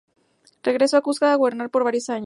Regreso 0.63 0.97
a 0.97 1.01
Cuzco 1.05 1.25
a 1.27 1.35
gobernar 1.35 1.69
por 1.69 1.83
varios 1.83 2.09
años. 2.09 2.19